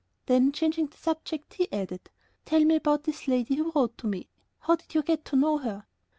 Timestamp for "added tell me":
1.71-2.77